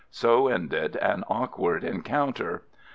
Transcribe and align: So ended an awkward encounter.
So 0.09 0.47
ended 0.47 0.95
an 0.95 1.23
awkward 1.29 1.83
encounter. 1.83 2.63